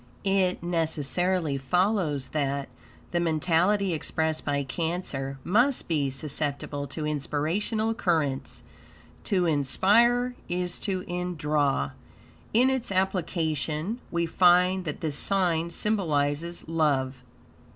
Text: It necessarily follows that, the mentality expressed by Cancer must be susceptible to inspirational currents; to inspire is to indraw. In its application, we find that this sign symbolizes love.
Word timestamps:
It 0.25 0.63
necessarily 0.63 1.59
follows 1.59 2.29
that, 2.29 2.69
the 3.11 3.19
mentality 3.19 3.93
expressed 3.93 4.43
by 4.43 4.63
Cancer 4.63 5.37
must 5.43 5.87
be 5.87 6.09
susceptible 6.09 6.87
to 6.87 7.05
inspirational 7.05 7.93
currents; 7.93 8.63
to 9.25 9.45
inspire 9.45 10.33
is 10.49 10.79
to 10.79 11.03
indraw. 11.03 11.91
In 12.51 12.71
its 12.71 12.91
application, 12.91 13.99
we 14.09 14.25
find 14.25 14.85
that 14.85 15.01
this 15.01 15.19
sign 15.19 15.69
symbolizes 15.69 16.67
love. 16.67 17.21